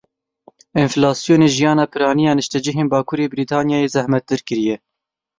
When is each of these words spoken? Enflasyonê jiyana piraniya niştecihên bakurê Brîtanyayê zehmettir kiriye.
Enflasyonê 0.83 1.49
jiyana 1.55 1.85
piraniya 1.91 2.33
niştecihên 2.35 2.87
bakurê 2.93 3.25
Brîtanyayê 3.31 3.87
zehmettir 3.95 4.39
kiriye. 4.47 4.75